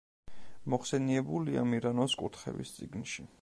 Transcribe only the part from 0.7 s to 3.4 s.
მოხსენიებულია მირონის კურთხევის წიგნში.